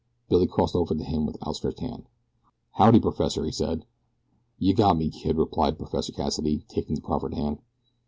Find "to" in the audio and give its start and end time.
0.95-1.03